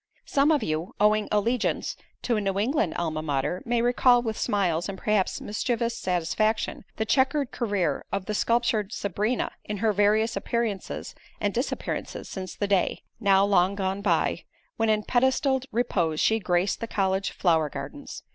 Some 0.25 0.49
of 0.51 0.63
you, 0.63 0.95
owing 0.99 1.27
allegiance 1.31 1.95
to 2.23 2.35
a 2.35 2.41
New 2.41 2.57
England 2.57 2.95
Alma 2.95 3.21
Mater, 3.21 3.61
may 3.67 3.83
recall 3.83 4.23
with 4.23 4.35
smiles 4.35 4.89
and 4.89 4.97
perhaps 4.97 5.39
mischievous 5.39 5.95
satisfaction, 5.95 6.85
the 6.95 7.05
chequered 7.05 7.51
career 7.51 8.03
of 8.11 8.25
the 8.25 8.33
sculptured 8.33 8.91
Sabrina 8.91 9.51
in 9.63 9.77
her 9.77 9.93
various 9.93 10.35
appearances 10.35 11.13
and 11.39 11.53
disappearances 11.53 12.27
since 12.27 12.55
the 12.55 12.65
day, 12.67 13.03
now 13.19 13.45
long 13.45 13.75
gone 13.75 14.01
by, 14.01 14.45
when 14.75 14.89
in 14.89 15.03
pedestaled 15.03 15.67
repose 15.71 16.19
she 16.19 16.39
graced 16.39 16.79
the 16.79 16.87
college 16.87 17.29
flower 17.29 17.69
gardens. 17.69 18.23